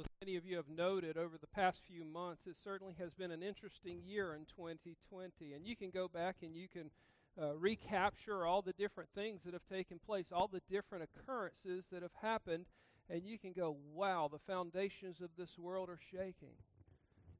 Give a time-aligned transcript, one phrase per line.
[0.00, 3.32] As many of you have noted over the past few months, it certainly has been
[3.32, 5.54] an interesting year in 2020.
[5.54, 6.90] And you can go back and you can
[7.40, 12.02] uh, recapture all the different things that have taken place, all the different occurrences that
[12.02, 12.66] have happened,
[13.10, 16.54] and you can go, wow, the foundations of this world are shaking.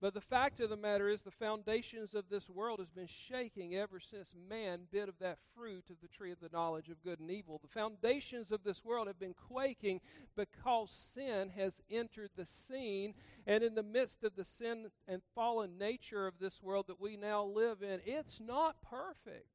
[0.00, 3.74] But the fact of the matter is, the foundations of this world has been shaking
[3.74, 7.18] ever since man bit of that fruit of the tree of the knowledge of good
[7.18, 7.58] and evil.
[7.60, 10.00] The foundations of this world have been quaking
[10.36, 13.14] because sin has entered the scene.
[13.46, 17.16] And in the midst of the sin and fallen nature of this world that we
[17.16, 19.46] now live in, it's not perfect.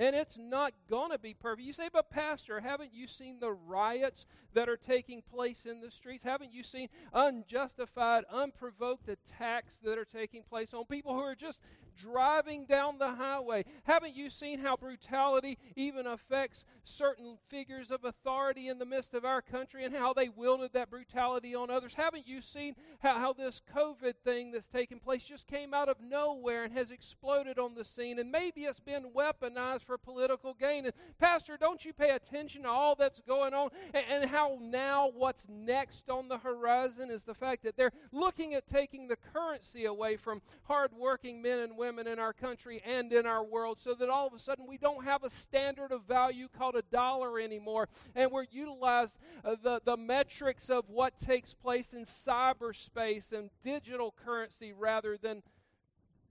[0.00, 1.66] And it's not going to be perfect.
[1.66, 5.90] You say, but Pastor, haven't you seen the riots that are taking place in the
[5.90, 6.24] streets?
[6.24, 11.60] Haven't you seen unjustified, unprovoked attacks that are taking place on people who are just
[12.00, 13.64] driving down the highway?
[13.84, 19.24] Haven't you seen how brutality even affects certain figures of authority in the midst of
[19.24, 21.94] our country and how they wielded that brutality on others?
[21.94, 25.96] Haven't you seen how, how this COVID thing that's taken place just came out of
[26.00, 28.18] nowhere and has exploded on the scene?
[28.18, 30.86] And maybe it's been weaponized for political gain.
[30.86, 35.10] And, Pastor, don't you pay attention to all that's going on and, and how now
[35.14, 39.84] what's next on the horizon is the fact that they're looking at taking the currency
[39.84, 44.08] away from hardworking men and women in our country and in our world so that
[44.08, 47.88] all of a sudden we don't have a standard of value called a dollar anymore.
[48.14, 54.14] And we're utilizing uh, the, the metrics of what takes place in cyberspace and digital
[54.24, 55.42] currency rather than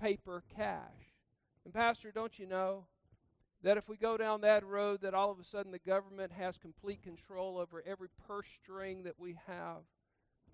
[0.01, 1.15] paper cash.
[1.65, 2.85] And, Pastor, don't you know
[3.63, 6.57] that if we go down that road, that all of a sudden the government has
[6.57, 9.83] complete control over every purse string that we have?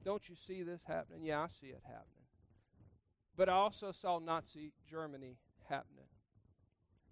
[0.03, 1.23] Don't you see this happening?
[1.23, 2.25] Yeah, I see it happening.
[3.38, 6.05] But I also saw Nazi Germany happening.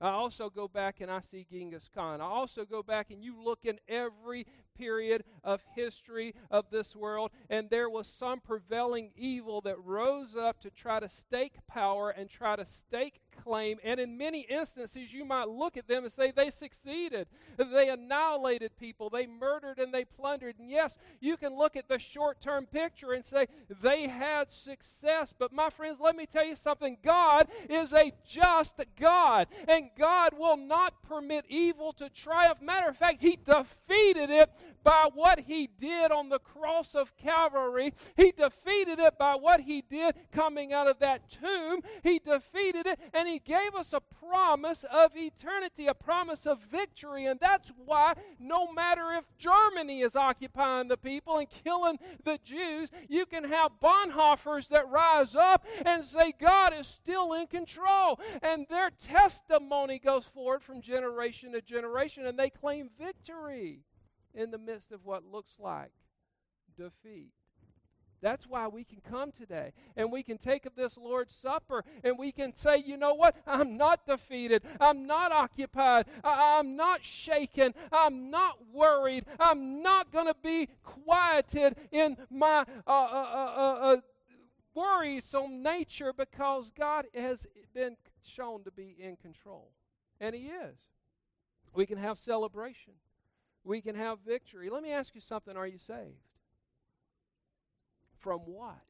[0.02, 2.20] I also go back and I see Genghis Khan.
[2.20, 4.46] I also go back and you look in every
[4.78, 10.62] period of history of this world, and there was some prevailing evil that rose up
[10.62, 13.78] to try to stake power and try to stake claim.
[13.84, 17.28] And in many instances, you might look at them and say they succeeded.
[17.58, 20.56] They annihilated people, they murdered and they plundered.
[20.60, 23.48] And yes, you can look at the short term picture and say
[23.82, 25.34] they had success.
[25.38, 30.34] But my friends, let me tell you something God is a just God, and God
[30.38, 32.62] will not permit evil to triumph.
[32.62, 34.50] Matter of fact, He defeated it
[34.84, 37.94] by what he did on the cross of Calvary.
[38.18, 41.82] He defeated it by what he did coming out of that tomb.
[42.04, 47.26] He defeated it and he gave us a promise of eternity, a promise of victory.
[47.26, 52.90] And that's why no matter if Germany is occupying the people and killing the Jews,
[53.10, 58.20] you can have Bonhoeffers that rise up and say God is still in control.
[58.42, 63.84] And their testimony goes forward from generation to generation and they claim victory
[64.34, 65.92] in the midst of what looks like
[66.78, 67.32] defeat.
[68.24, 72.18] That's why we can come today and we can take of this Lord's Supper and
[72.18, 73.36] we can say, you know what?
[73.46, 74.64] I'm not defeated.
[74.80, 76.06] I'm not occupied.
[76.24, 77.74] I- am not shaken.
[77.92, 79.26] I'm not worried.
[79.42, 83.98] I'm not going to be quieted in my uh, uh, uh, uh, uh
[84.74, 87.46] worrisome nature because God has
[87.76, 89.70] been shown to be in control.
[90.22, 90.78] And He is.
[91.76, 92.94] We can have celebration
[93.64, 94.70] we can have victory.
[94.70, 96.18] Let me ask you something are you saved?
[98.20, 98.82] From what?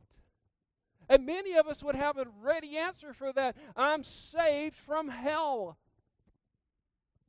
[1.10, 3.56] And many of us would have a ready answer for that.
[3.76, 5.78] I'm saved from hell.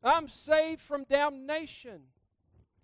[0.03, 2.03] I'm saved from damnation.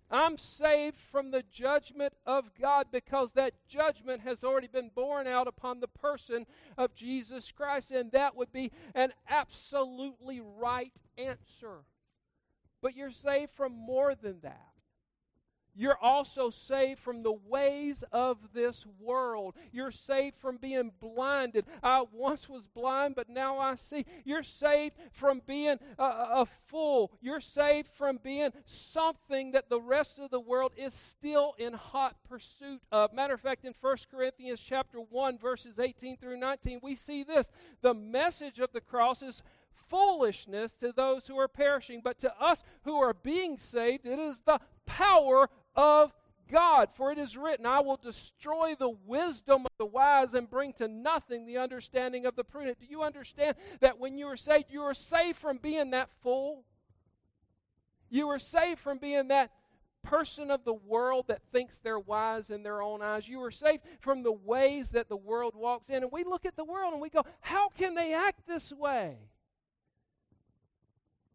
[0.09, 5.47] I'm saved from the judgment of God because that judgment has already been borne out
[5.47, 6.45] upon the person
[6.77, 7.91] of Jesus Christ.
[7.91, 11.85] And that would be an absolutely right answer.
[12.81, 14.71] But you're saved from more than that.
[15.75, 19.55] You're also saved from the ways of this world.
[19.71, 21.65] You're saved from being blinded.
[21.81, 24.05] I once was blind, but now I see.
[24.25, 27.11] You're saved from being a, a, fool.
[27.21, 32.15] You're saved from being something that the rest of the world is still in hot
[32.27, 33.13] pursuit of.
[33.13, 37.49] Matter of fact, in 1 Corinthians chapter 1, verses 18 through 19, we see this.
[37.81, 39.41] The message of the cross is
[39.89, 44.39] foolishness to those who are perishing, but to us who are being saved, it is
[44.39, 46.13] the power of
[46.49, 46.89] God.
[46.95, 50.87] For it is written, I will destroy the wisdom of the wise and bring to
[50.87, 52.79] nothing the understanding of the prudent.
[52.79, 56.63] Do you understand that when you are saved, you are saved from being that fool?
[58.09, 59.51] You are saved from being that
[60.03, 63.27] person of the world that thinks they're wise in their own eyes.
[63.27, 66.03] You are saved from the ways that the world walks in.
[66.03, 69.17] And we look at the world and we go, how can they act this way?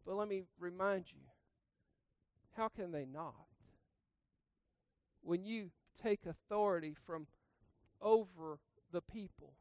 [0.07, 1.19] But let me remind you
[2.55, 3.35] how can they not?
[5.21, 5.69] When you
[6.01, 7.27] take authority from
[8.01, 8.59] over
[8.91, 9.53] the people.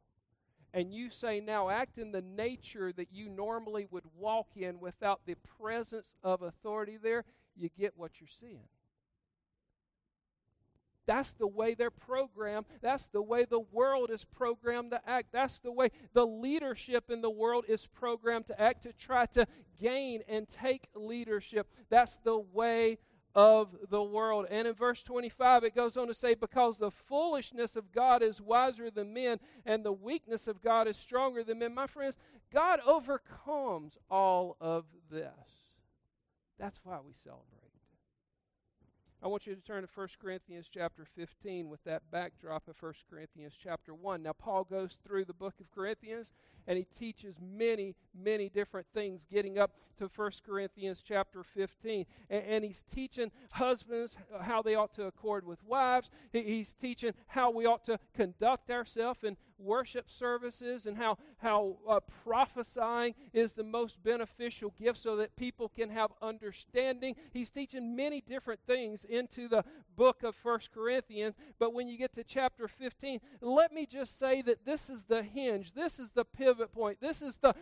[0.72, 5.20] And you say, now act in the nature that you normally would walk in without
[5.26, 7.24] the presence of authority there,
[7.56, 8.68] you get what you're seeing.
[11.06, 12.66] That's the way they're programmed.
[12.82, 15.28] That's the way the world is programmed to act.
[15.32, 19.46] That's the way the leadership in the world is programmed to act to try to
[19.80, 21.68] gain and take leadership.
[21.90, 22.98] That's the way
[23.36, 24.46] of the world.
[24.50, 28.40] And in verse 25, it goes on to say, Because the foolishness of God is
[28.40, 31.74] wiser than men, and the weakness of God is stronger than men.
[31.74, 32.16] My friends,
[32.52, 35.30] God overcomes all of this.
[36.58, 37.65] That's why we celebrate.
[39.26, 42.92] I want you to turn to 1 Corinthians chapter 15 with that backdrop of 1
[43.10, 44.22] Corinthians chapter 1.
[44.22, 46.30] Now, Paul goes through the book of Corinthians
[46.68, 52.06] and he teaches many, many different things getting up to 1 Corinthians chapter 15.
[52.30, 56.08] And, and he's teaching husbands uh, how they ought to accord with wives.
[56.32, 61.76] He, he's teaching how we ought to conduct ourselves in worship services and how, how
[61.88, 67.14] uh, prophesying is the most beneficial gift so that people can have understanding.
[67.32, 69.64] He's teaching many different things into the
[69.96, 71.36] book of First Corinthians.
[71.58, 75.22] But when you get to chapter 15, let me just say that this is the
[75.22, 77.54] hinge, this is the pivot point, this is the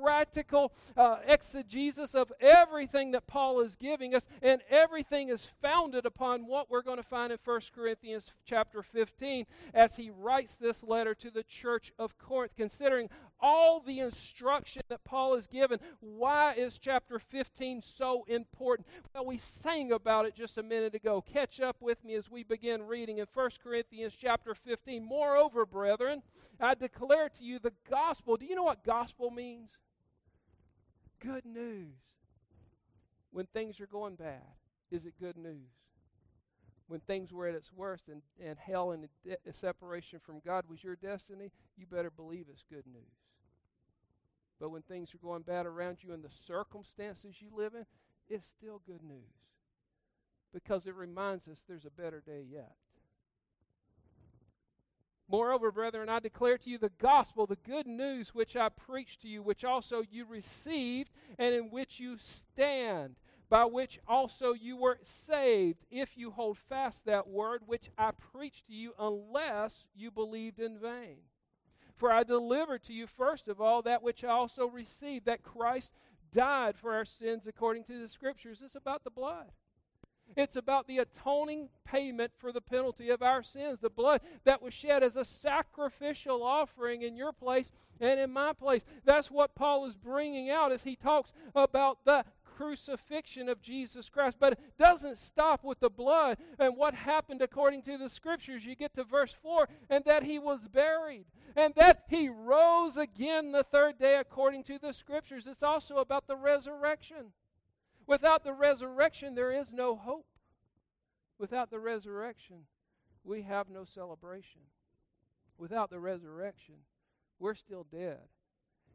[0.00, 6.46] practical uh, exegesis of everything that Paul is giving us, and everything is founded upon
[6.46, 11.14] what we're going to find in 1 Corinthians chapter 15 as he writes this letter
[11.14, 13.08] to the church of Corinth, considering
[13.40, 15.78] all the instruction that Paul has given.
[16.00, 18.86] Why is chapter 15 so important?
[19.14, 21.22] Well, we sang about it just a minute ago.
[21.32, 25.04] Catch up with me as we begin reading in 1 Corinthians chapter 15.
[25.04, 26.22] Moreover, brethren,
[26.60, 28.36] I declare to you the gospel.
[28.36, 29.70] Do you know what gospel means?
[31.20, 31.94] Good news.
[33.30, 34.42] When things are going bad,
[34.90, 35.70] is it good news?
[36.86, 40.82] When things were at its worst and, and hell and de- separation from God was
[40.82, 43.02] your destiny, you better believe it's good news.
[44.58, 47.84] But when things are going bad around you and the circumstances you live in,
[48.28, 49.20] it's still good news.
[50.52, 52.74] Because it reminds us there's a better day yet.
[55.30, 59.28] Moreover, brethren, I declare to you the gospel, the good news which I preached to
[59.28, 63.16] you, which also you received, and in which you stand,
[63.50, 68.68] by which also you were saved, if you hold fast that word which I preached
[68.68, 71.18] to you, unless you believed in vain.
[71.96, 75.92] For I delivered to you first of all that which I also received, that Christ
[76.32, 78.60] died for our sins according to the Scriptures.
[78.64, 79.50] It's about the blood.
[80.36, 83.78] It's about the atoning payment for the penalty of our sins.
[83.80, 87.70] The blood that was shed as a sacrificial offering in your place
[88.00, 88.84] and in my place.
[89.04, 92.24] That's what Paul is bringing out as he talks about the
[92.58, 94.36] crucifixion of Jesus Christ.
[94.40, 98.64] But it doesn't stop with the blood and what happened according to the scriptures.
[98.64, 101.26] You get to verse 4 and that he was buried
[101.56, 105.46] and that he rose again the third day according to the scriptures.
[105.46, 107.32] It's also about the resurrection.
[108.08, 110.26] Without the resurrection, there is no hope.
[111.38, 112.62] Without the resurrection,
[113.22, 114.62] we have no celebration.
[115.58, 116.76] Without the resurrection,
[117.38, 118.18] we're still dead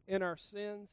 [0.08, 0.88] in our sins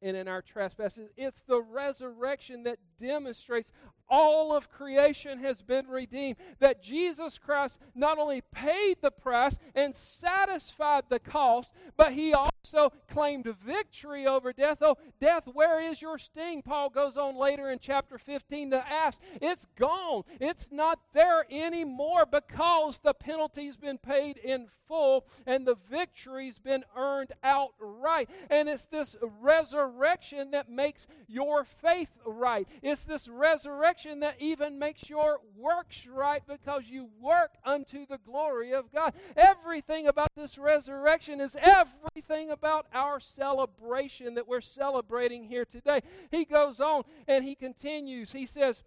[0.00, 1.10] and in our trespasses.
[1.16, 3.72] It's the resurrection that demonstrates
[4.08, 6.36] all of creation has been redeemed.
[6.60, 12.92] That Jesus Christ not only paid the price and satisfied the cost, but he also
[13.08, 14.78] claimed victory over death.
[14.80, 16.62] Oh, death, where is your sting?
[16.62, 19.18] Paul goes on later in chapter 15 to ask.
[19.40, 20.24] It's gone.
[20.40, 26.84] It's not there anymore because the penalty's been paid in full and the victory's been
[26.96, 28.28] earned outright.
[28.50, 32.68] And it's this resurrection that makes your faith right.
[32.82, 38.72] It's this resurrection that even makes your works right because you work unto the glory
[38.72, 39.14] of God.
[39.36, 46.00] Everything about this resurrection is everything about our celebration that we're celebrating here today.
[46.30, 48.32] He goes on and he continues.
[48.32, 48.82] He says,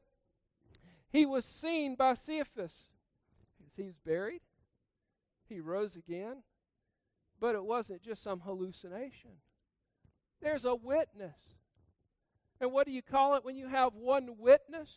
[1.12, 2.74] He was seen by Cephas.
[3.76, 4.42] He's buried.
[5.48, 6.44] He rose again.
[7.40, 9.32] But it wasn't just some hallucination.
[10.42, 11.38] There's a witness.
[12.60, 14.90] And what do you call it when you have one witness?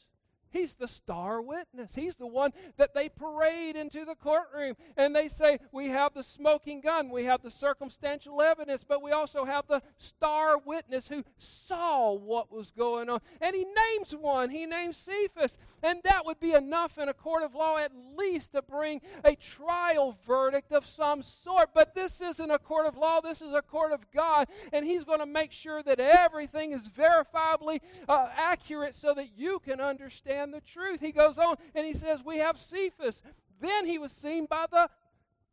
[0.51, 1.91] He's the star witness.
[1.95, 6.25] He's the one that they parade into the courtroom and they say, We have the
[6.25, 11.25] smoking gun, we have the circumstantial evidence, but we also have the star witness who
[11.39, 13.21] saw what was going on.
[13.41, 14.51] And he names one.
[14.51, 15.57] He names Cephas.
[15.83, 19.37] And that would be enough in a court of law at least to bring a
[19.37, 21.71] trial verdict of some sort.
[21.75, 24.49] But this isn't a court of law, this is a court of God.
[24.73, 29.61] And he's going to make sure that everything is verifiably uh, accurate so that you
[29.61, 31.01] can understand understand the truth.
[31.01, 33.21] He goes on and he says, We have Cephas.
[33.61, 34.89] Then he was seen by the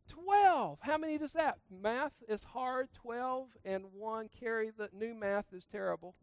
[0.09, 0.79] 12.
[0.81, 1.57] How many does that?
[1.69, 2.87] Math is hard.
[3.01, 6.15] 12 and 1 carry the new math is terrible.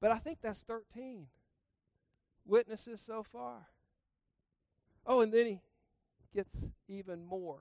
[0.00, 1.26] But I think that's 13
[2.44, 3.66] witnesses so far.
[5.06, 5.60] Oh, and then he
[6.34, 6.50] gets
[6.88, 7.60] even more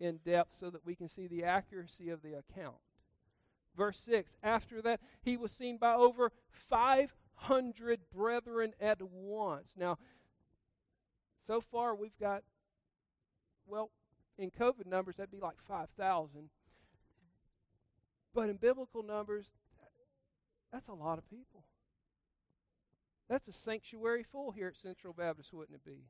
[0.00, 2.74] in depth so that we can see the accuracy of the account.
[3.76, 6.32] Verse 6 After that, he was seen by over
[6.68, 7.10] 500
[8.14, 9.68] brethren at once.
[9.76, 9.98] Now,
[11.46, 12.42] so far we've got,
[13.66, 13.90] well,
[14.38, 16.48] in COVID numbers, that'd be like 5,000.
[18.34, 19.46] But in biblical numbers,
[20.72, 21.64] that's a lot of people.
[23.28, 26.04] That's a sanctuary full here at Central Baptist, wouldn't it be?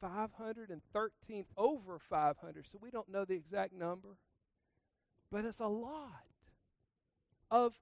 [0.00, 2.66] 513, over 500.
[2.70, 4.16] So we don't know the exact number.
[5.32, 6.24] But it's a lot
[7.50, 7.74] of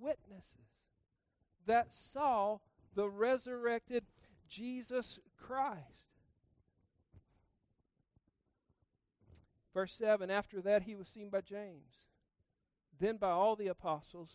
[0.00, 0.44] eyewitnesses
[1.66, 2.58] that saw
[2.94, 4.04] the resurrected
[4.48, 5.80] Jesus Christ.
[9.74, 12.06] Verse 7 After that, he was seen by James,
[12.98, 14.30] then by all the apostles.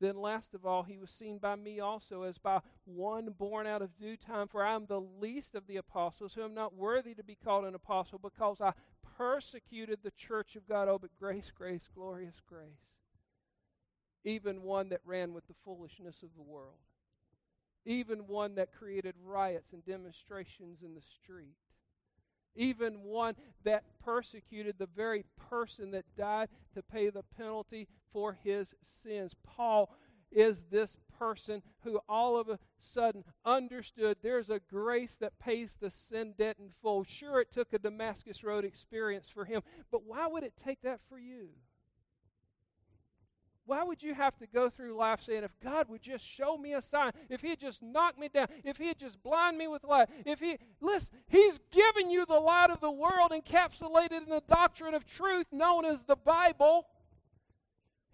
[0.00, 3.80] Then, last of all, he was seen by me also, as by one born out
[3.80, 4.48] of due time.
[4.48, 7.64] For I am the least of the apostles, who am not worthy to be called
[7.64, 8.72] an apostle, because I
[9.16, 10.88] persecuted the church of God.
[10.88, 12.93] Oh, but grace, grace, glorious grace.
[14.24, 16.78] Even one that ran with the foolishness of the world,
[17.84, 21.56] even one that created riots and demonstrations in the street
[22.56, 28.74] even one that persecuted the very person that died to pay the penalty for his
[29.02, 29.34] sins.
[29.42, 29.90] Paul
[30.30, 35.90] is this person who all of a sudden understood there's a grace that pays the
[35.90, 37.04] sin debt in full.
[37.04, 41.00] Sure, it took a Damascus Road experience for him, but why would it take that
[41.08, 41.50] for you?
[43.66, 46.74] Why would you have to go through life saying, if God would just show me
[46.74, 50.08] a sign, if He'd just knock me down, if He'd just blind me with light,
[50.26, 54.94] if He, listen, He's given you the light of the world encapsulated in the doctrine
[54.94, 56.86] of truth known as the Bible.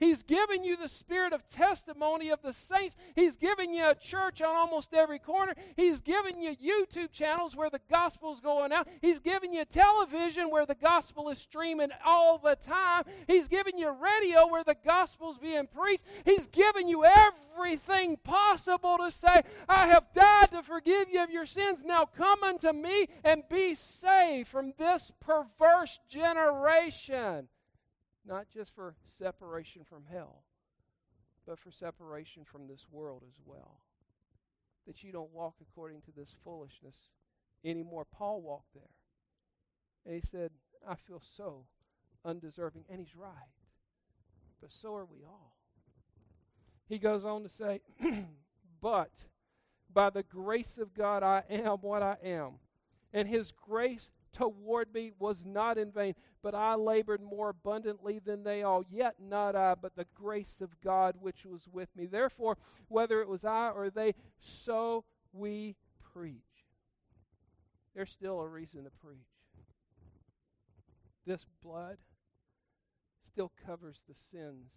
[0.00, 2.96] He's given you the spirit of testimony of the saints.
[3.14, 5.54] He's given you a church on almost every corner.
[5.76, 8.88] He's given you YouTube channels where the gospel's going out.
[9.02, 13.04] He's given you television where the gospel is streaming all the time.
[13.28, 16.04] He's given you radio where the gospel's being preached.
[16.24, 21.46] He's given you everything possible to say, I have died to forgive you of your
[21.46, 21.84] sins.
[21.84, 27.48] Now come unto me and be saved from this perverse generation
[28.26, 30.44] not just for separation from hell,
[31.46, 33.80] but for separation from this world as well.
[34.86, 36.96] That you don't walk according to this foolishness
[37.64, 38.06] anymore.
[38.10, 38.82] Paul walked there.
[40.06, 40.50] And he said,
[40.88, 41.64] I feel so
[42.24, 42.84] undeserving.
[42.88, 43.32] And he's right.
[44.60, 45.56] But so are we all.
[46.88, 47.80] He goes on to say,
[48.82, 49.12] But
[49.92, 52.54] by the grace of God, I am what I am.
[53.12, 58.42] And his grace toward me was not in vain, but I labored more abundantly than
[58.42, 58.84] they all.
[58.90, 62.06] Yet not I, but the grace of God which was with me.
[62.06, 62.56] Therefore,
[62.88, 65.76] whether it was I or they, so we
[66.12, 66.34] preach.
[67.94, 69.18] There's still a reason to preach.
[71.26, 71.98] This blood
[73.32, 74.70] still covers the sins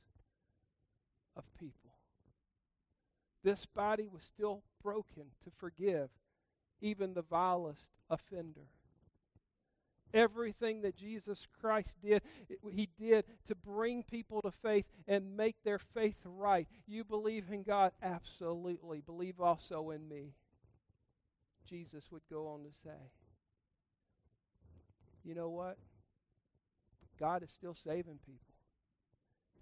[1.36, 1.92] of people.
[3.44, 6.10] This body was still broken to forgive
[6.82, 8.68] even the vilest offender.
[10.14, 12.22] Everything that Jesus Christ did,
[12.72, 16.68] he did to bring people to faith and make their faith right.
[16.88, 17.92] You believe in God?
[18.02, 19.02] Absolutely.
[19.02, 20.34] Believe also in me.
[21.68, 22.92] Jesus would go on to say.
[25.24, 25.78] You know what?
[27.20, 28.53] God is still saving people.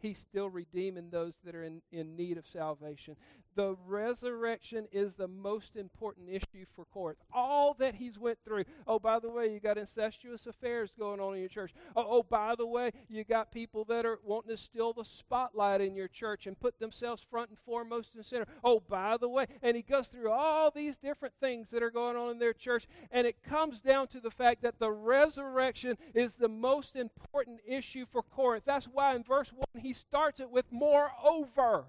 [0.02, 3.16] He's still redeeming those that are in, in need of salvation.
[3.56, 7.20] The resurrection is the most important issue for Corinth.
[7.34, 8.64] All that he's went through.
[8.88, 11.74] Oh, by the way, you got incestuous affairs going on in your church.
[11.96, 15.82] Oh, oh, by the way, you got people that are wanting to steal the spotlight
[15.82, 18.48] in your church and put themselves front and foremost and center.
[18.64, 22.16] Oh, by the way, and he goes through all these different things that are going
[22.16, 26.36] on in their church, and it comes down to the fact that the resurrection is
[26.36, 28.64] the most important issue for Corinth.
[28.66, 31.86] That's why in verse 1 he starts it with moreover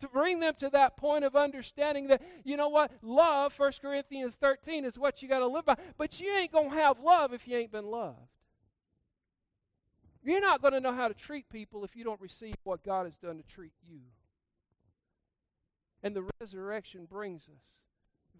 [0.00, 4.36] to bring them to that point of understanding that, you know what, love, 1 Corinthians
[4.40, 5.76] 13, is what you got to live by.
[5.96, 8.16] But you ain't going to have love if you ain't been loved.
[10.22, 13.06] You're not going to know how to treat people if you don't receive what God
[13.06, 14.00] has done to treat you.
[16.02, 17.62] And the resurrection brings us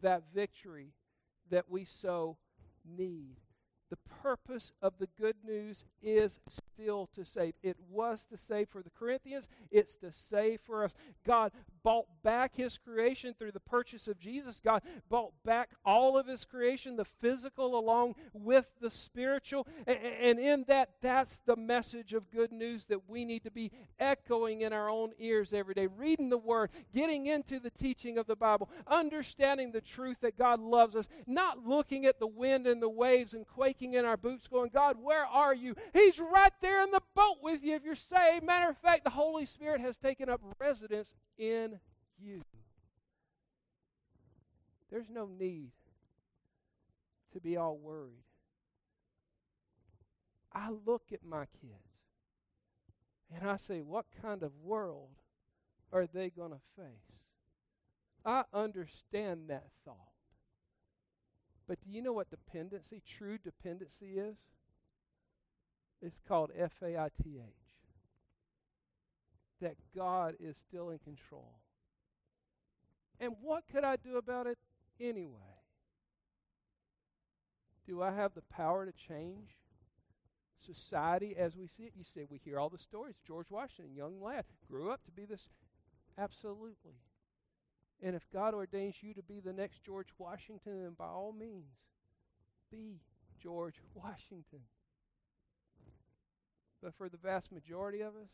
[0.03, 0.93] that victory
[1.51, 2.37] that we so
[2.97, 3.37] need.
[3.91, 6.39] The purpose of the good news is
[6.79, 7.55] still to save.
[7.63, 10.93] It was to save for the Corinthians, it's to save for us.
[11.27, 14.61] God bought back his creation through the purchase of Jesus.
[14.63, 19.67] God bought back all of his creation, the physical along with the spiritual.
[19.87, 20.88] And in that,
[21.19, 25.11] that's the message of good news that we need to be echoing in our own
[25.19, 25.89] ears every day.
[25.89, 30.61] Reading the Word, getting into the teaching of the Bible, understanding the truth that God
[30.61, 34.47] loves us, not looking at the wind and the waves and quaking in our boots,
[34.47, 35.75] going, God, where are you?
[35.93, 38.45] He's right there in the boat with you if you're saved.
[38.45, 41.81] Matter of fact, the Holy Spirit has taken up residence in
[42.23, 42.43] you.
[44.93, 45.73] There's no need
[47.33, 48.28] to be all worried.
[50.59, 51.73] I look at my kids
[53.33, 55.11] and I say, what kind of world
[55.93, 57.23] are they going to face?
[58.25, 59.95] I understand that thought.
[61.69, 64.37] But do you know what dependency, true dependency is?
[66.03, 67.43] It's called F A I T H
[69.61, 71.61] that God is still in control.
[73.21, 74.59] And what could I do about it
[75.01, 75.35] anyway?
[77.87, 79.57] Do I have the power to change
[80.65, 81.93] society as we see it?
[81.97, 83.17] You say we hear all the stories.
[83.27, 85.49] George Washington, young lad, grew up to be this.
[86.17, 86.97] Absolutely.
[88.03, 91.75] And if God ordains you to be the next George Washington, then by all means,
[92.71, 93.01] be
[93.43, 94.61] George Washington.
[96.83, 98.31] But for the vast majority of us,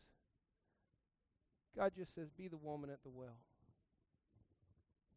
[1.75, 3.39] God just says, Be the woman at the well.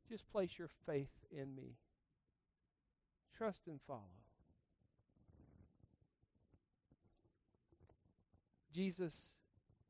[0.08, 1.76] Just place your faith in me.
[3.36, 4.17] Trust and follow.
[8.78, 9.12] Jesus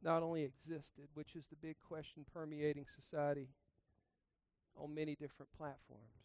[0.02, 3.50] not only existed, which is the big question permeating society
[4.78, 6.24] on many different platforms,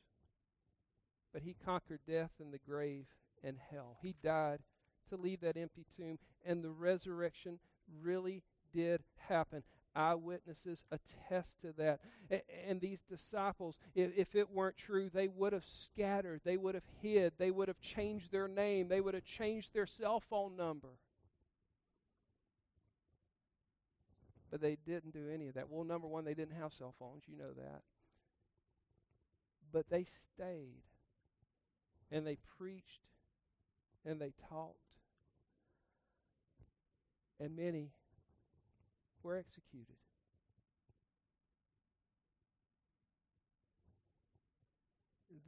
[1.34, 3.04] but he conquered death and the grave
[3.44, 3.98] and hell.
[4.02, 4.60] He died
[5.10, 7.60] to leave that empty tomb, and the resurrection
[8.02, 8.44] really
[8.74, 9.62] did happen
[9.94, 12.00] eyewitnesses attest to that.
[12.66, 17.34] And these disciples, if it weren't true, they would have scattered, they would have hid,
[17.38, 20.90] they would have changed their name, they would have changed their cell phone number.
[24.54, 25.68] But they didn't do any of that.
[25.68, 27.82] Well, number one, they didn't have cell phones, you know that.
[29.72, 30.84] But they stayed
[32.12, 33.02] and they preached
[34.06, 34.76] and they taught.
[37.40, 37.90] And many
[39.24, 39.96] were executed.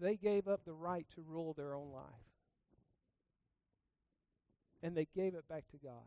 [0.02, 2.04] They gave up the right to rule their own life.
[4.82, 6.02] And they gave it back to God.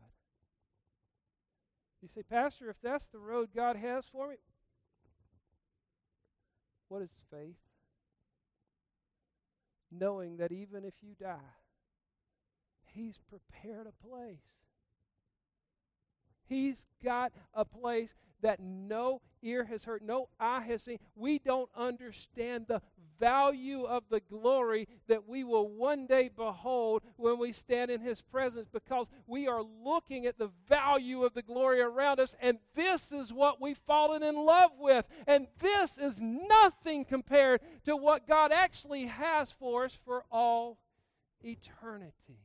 [2.01, 4.35] You say, Pastor, if that's the road God has for me,
[6.87, 7.55] what is faith?
[9.91, 11.37] Knowing that even if you die,
[12.93, 14.39] He's prepared a place
[16.49, 18.09] He's got a place
[18.41, 20.99] that no ear has heard, no eye has seen.
[21.15, 22.81] We don't understand the
[23.19, 28.21] value of the glory that we will one day behold when we stand in His
[28.21, 33.11] presence because we are looking at the value of the glory around us, and this
[33.11, 35.05] is what we've fallen in love with.
[35.27, 40.77] And this is nothing compared to what God actually has for us for all
[41.43, 42.39] eternity.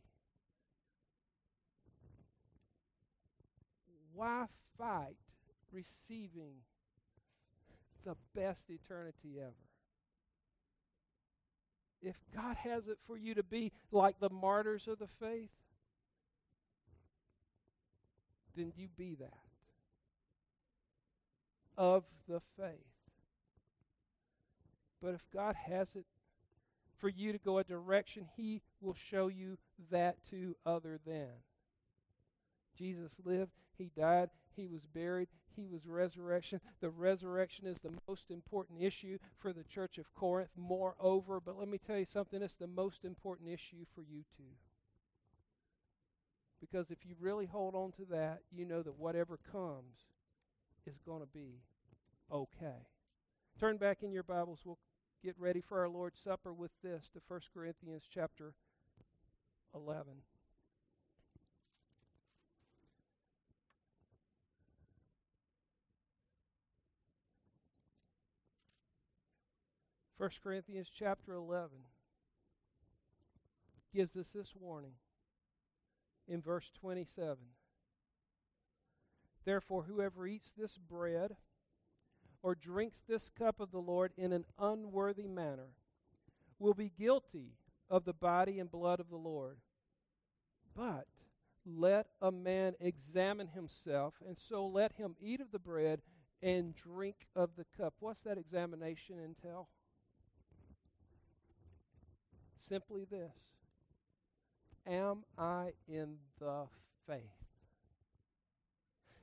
[4.15, 4.47] why
[4.79, 5.17] fight
[5.73, 6.55] receiving
[8.05, 9.53] the best eternity ever?
[12.03, 15.51] If God has it for you to be like the martyrs of the faith,
[18.57, 19.39] then you be that.
[21.77, 22.69] Of the faith.
[25.03, 26.05] But if God has it
[26.99, 29.59] for you to go a direction, He will show you
[29.91, 31.29] that to other than.
[32.79, 36.61] Jesus lived he died, he was buried, he was resurrection.
[36.81, 41.41] The resurrection is the most important issue for the church of Corinth, moreover.
[41.41, 44.55] But let me tell you something, it's the most important issue for you too.
[46.61, 49.97] Because if you really hold on to that, you know that whatever comes
[50.87, 51.61] is going to be
[52.33, 52.87] okay.
[53.61, 54.61] Turn back in your Bibles.
[54.65, 54.79] We'll
[55.23, 58.55] get ready for our Lord's Supper with this to 1 Corinthians chapter
[59.75, 60.05] 11.
[70.19, 71.71] 1 Corinthians chapter 11
[73.93, 74.95] gives us this warning
[76.29, 77.37] in verse 27.
[79.45, 81.37] Therefore, whoever eats this bread
[82.43, 85.71] or drinks this cup of the Lord in an unworthy manner
[86.59, 87.57] will be guilty
[87.91, 89.59] of the body and blood of the Lord.
[90.77, 91.07] But
[91.67, 96.03] let a man examine himself, and so let him eat of the bread
[96.43, 97.95] and drink of the cup.
[98.01, 99.69] What's that examination entail?
[102.69, 103.33] Simply this
[104.87, 106.65] Am I in the
[107.07, 107.23] faith?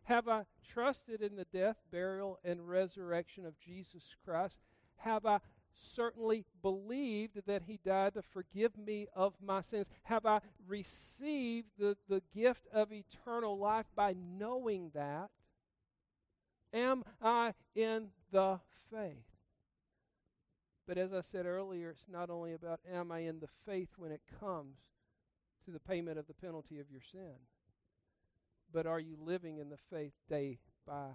[0.04, 4.58] Have I trusted in the death, burial, and resurrection of Jesus Christ?
[4.98, 5.40] Have I
[5.74, 9.86] certainly believed that he died to forgive me of my sins?
[10.04, 15.30] Have I received the, the gift of eternal life by knowing that?
[16.74, 18.60] Am I in the
[18.92, 19.31] faith?
[20.88, 24.12] But as I said earlier, it's not only about am I in the faith when
[24.12, 24.78] it comes
[25.66, 27.36] to the payment of the penalty of your sin,
[28.74, 31.10] but are you living in the faith day by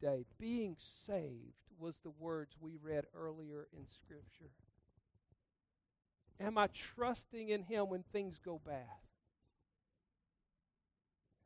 [0.00, 0.24] day?
[0.38, 4.52] Being saved was the words we read earlier in Scripture.
[6.40, 8.86] Am I trusting in Him when things go bad?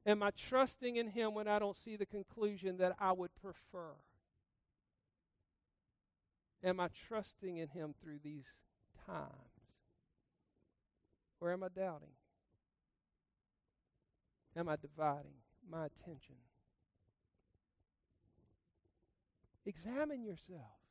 [0.06, 3.94] Am I trusting in Him when I don't see the conclusion that I would prefer?
[6.64, 8.46] Am I trusting in Him through these
[9.06, 9.30] times?
[11.40, 12.14] Or am I doubting?
[14.56, 15.34] Am I dividing
[15.68, 16.36] my attention?
[19.66, 20.83] Examine yourself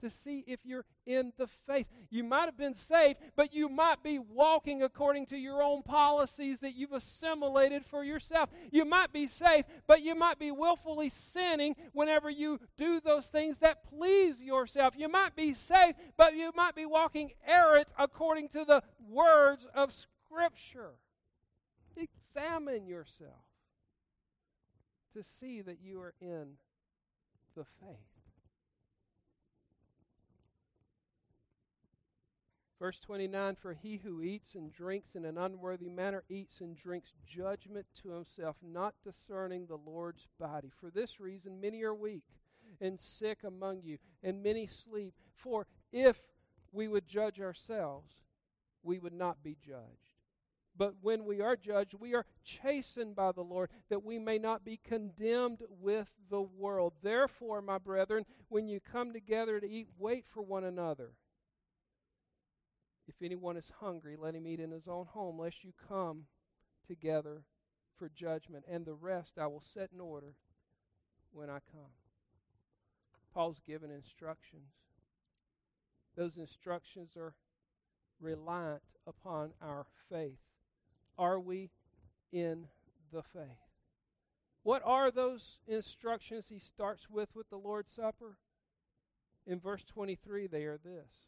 [0.00, 1.86] to see if you're in the faith.
[2.10, 6.60] You might have been saved, but you might be walking according to your own policies
[6.60, 8.50] that you've assimilated for yourself.
[8.70, 13.58] You might be saved, but you might be willfully sinning whenever you do those things
[13.58, 14.94] that please yourself.
[14.96, 19.92] You might be saved, but you might be walking errant according to the words of
[19.92, 20.92] Scripture.
[21.96, 23.44] Examine yourself
[25.14, 26.46] to see that you are in
[27.56, 28.07] the faith.
[32.78, 37.12] Verse 29 For he who eats and drinks in an unworthy manner eats and drinks
[37.26, 40.70] judgment to himself, not discerning the Lord's body.
[40.80, 42.24] For this reason, many are weak
[42.80, 45.14] and sick among you, and many sleep.
[45.34, 46.18] For if
[46.72, 48.12] we would judge ourselves,
[48.82, 50.14] we would not be judged.
[50.76, 54.64] But when we are judged, we are chastened by the Lord, that we may not
[54.64, 56.92] be condemned with the world.
[57.02, 61.10] Therefore, my brethren, when you come together to eat, wait for one another.
[63.08, 66.24] If anyone is hungry, let him eat in his own home, lest you come
[66.86, 67.42] together
[67.98, 68.64] for judgment.
[68.70, 70.34] And the rest I will set in order
[71.32, 71.90] when I come.
[73.32, 74.72] Paul's given instructions.
[76.16, 77.34] Those instructions are
[78.20, 80.38] reliant upon our faith.
[81.16, 81.70] Are we
[82.30, 82.66] in
[83.10, 83.68] the faith?
[84.64, 88.36] What are those instructions he starts with with the Lord's Supper?
[89.46, 91.27] In verse 23, they are this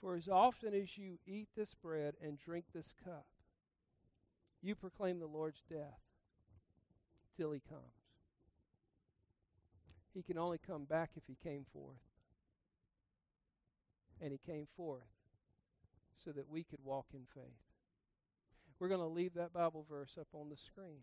[0.00, 3.26] For as often as you eat this bread and drink this cup,
[4.62, 6.00] you proclaim the Lord's death
[7.36, 7.82] till he comes.
[10.14, 11.96] He can only come back if he came forth.
[14.20, 15.02] And he came forth
[16.24, 17.44] so that we could walk in faith.
[18.78, 21.00] We're going to leave that Bible verse up on the screen.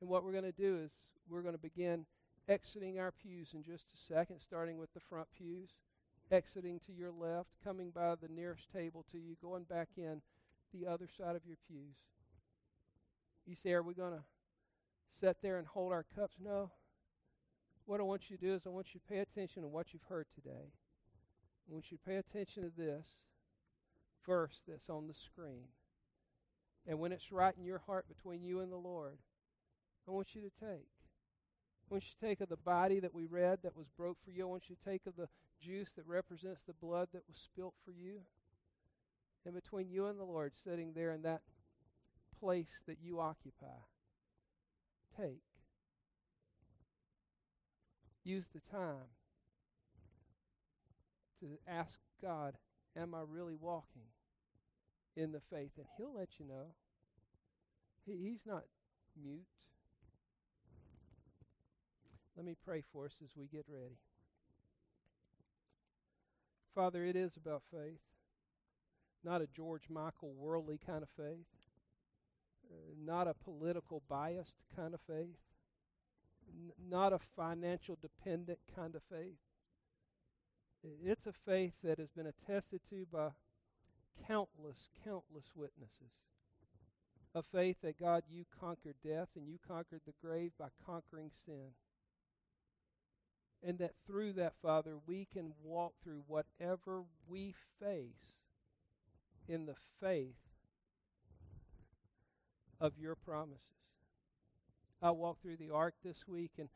[0.00, 0.90] And what we're going to do is
[1.28, 2.06] we're going to begin
[2.48, 5.70] exiting our pews in just a second, starting with the front pews,
[6.30, 10.20] exiting to your left, coming by the nearest table to you, going back in
[10.72, 11.96] the other side of your pews.
[13.46, 14.24] You say, Are we going to
[15.20, 16.36] sit there and hold our cups?
[16.42, 16.70] No.
[17.86, 19.88] What I want you to do is I want you to pay attention to what
[19.92, 20.72] you've heard today.
[21.68, 23.06] I want you to pay attention to this
[24.26, 25.68] verse that's on the screen.
[26.86, 29.18] And when it's right in your heart between you and the Lord,
[30.08, 30.88] I want you to take.
[31.84, 34.30] I want you to take of the body that we read that was broke for
[34.30, 34.44] you.
[34.44, 35.28] I want you to take of the
[35.64, 38.20] juice that represents the blood that was spilt for you.
[39.46, 41.42] And between you and the Lord, sitting there in that
[42.40, 43.80] place that you occupy,
[45.16, 45.42] take.
[48.24, 49.08] Use the time
[51.40, 52.54] to ask God,
[52.96, 54.06] Am I really walking
[55.16, 56.74] in the faith, and He'll let you know.
[58.06, 58.64] He, he's not
[59.20, 59.46] mute.
[62.36, 63.98] Let me pray for us as we get ready.
[66.74, 68.00] Father, it is about faith,
[69.22, 71.46] not a George Michael worldly kind of faith,
[72.68, 75.38] uh, not a political biased kind of faith,
[76.48, 79.38] N- not a financial dependent kind of faith.
[81.02, 83.28] It's a faith that has been attested to by
[84.26, 86.12] countless, countless witnesses.
[87.34, 91.72] A faith that God, you conquered death and you conquered the grave by conquering sin.
[93.66, 98.34] And that through that, Father, we can walk through whatever we face
[99.48, 100.36] in the faith
[102.78, 103.60] of your promises.
[105.00, 106.68] I walked through the ark this week and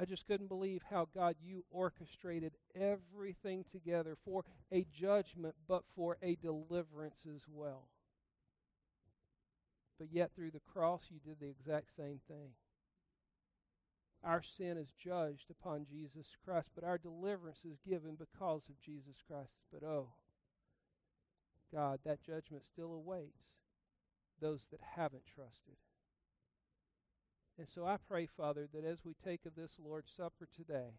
[0.00, 6.18] I just couldn't believe how God you orchestrated everything together for a judgment but for
[6.22, 7.88] a deliverance as well.
[9.98, 12.50] But yet through the cross you did the exact same thing.
[14.24, 19.16] Our sin is judged upon Jesus Christ, but our deliverance is given because of Jesus
[19.26, 19.52] Christ.
[19.72, 20.08] But oh,
[21.72, 23.44] God, that judgment still awaits
[24.40, 25.76] those that haven't trusted.
[27.58, 30.94] And so I pray, Father, that as we take of this Lord's Supper today,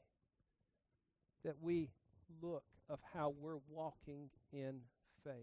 [1.46, 1.90] that we
[2.42, 4.82] look of how we're walking in
[5.24, 5.34] faith,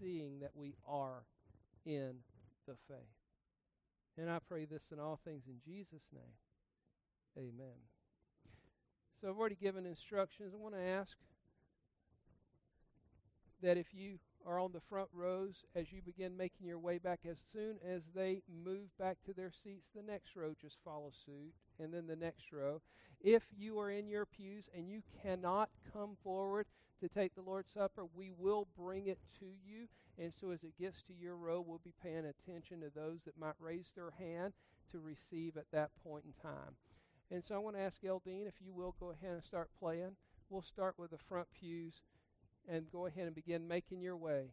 [0.00, 1.22] seeing that we are
[1.84, 2.14] in
[2.66, 3.23] the faith.
[4.16, 6.22] And I pray this in all things in Jesus' name.
[7.36, 7.76] Amen.
[9.20, 10.52] So I've already given instructions.
[10.54, 11.10] I want to ask
[13.62, 17.20] that if you are on the front rows as you begin making your way back.
[17.28, 21.52] As soon as they move back to their seats, the next row just follow suit,
[21.78, 22.80] and then the next row.
[23.20, 26.66] If you are in your pews and you cannot come forward
[27.00, 29.88] to take the Lord's Supper, we will bring it to you.
[30.18, 33.38] And so as it gets to your row, we'll be paying attention to those that
[33.38, 34.52] might raise their hand
[34.92, 36.76] to receive at that point in time.
[37.30, 40.16] And so I want to ask Eldine if you will go ahead and start playing.
[40.50, 41.94] We'll start with the front pews
[42.68, 44.46] and go ahead and begin making your way